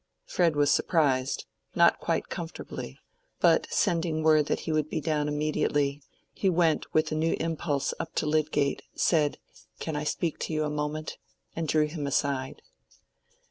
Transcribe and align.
Fred 0.25 0.55
was 0.55 0.71
surprised, 0.71 1.45
not 1.75 1.99
quite 1.99 2.27
comfortably, 2.27 2.97
but 3.39 3.67
sending 3.71 4.23
word 4.23 4.47
that 4.47 4.61
he 4.61 4.71
would 4.71 4.89
be 4.89 4.99
down 4.99 5.27
immediately, 5.27 6.01
he 6.33 6.49
went 6.49 6.91
with 6.91 7.11
a 7.11 7.15
new 7.15 7.37
impulse 7.39 7.93
up 7.99 8.15
to 8.15 8.25
Lydgate, 8.25 8.81
said, 8.95 9.37
"Can 9.79 9.95
I 9.95 10.05
speak 10.05 10.39
to 10.39 10.53
you 10.55 10.63
a 10.63 10.71
moment?" 10.71 11.17
and 11.55 11.67
drew 11.67 11.85
him 11.85 12.07
aside. 12.07 12.63